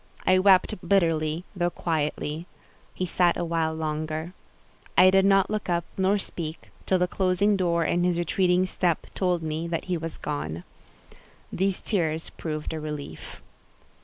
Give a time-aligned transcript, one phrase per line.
[0.25, 2.47] I wept bitterly, though quietly.
[2.95, 4.33] He sat a while longer.
[4.97, 9.05] I did not look up nor speak, till the closing door and his retreating step
[9.13, 10.63] told me that he was gone.
[11.53, 13.43] These tears proved a relief.